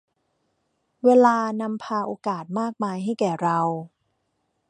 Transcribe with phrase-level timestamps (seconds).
[1.05, 3.59] เวลานำพาโอกาสมากมายให้แก่เรา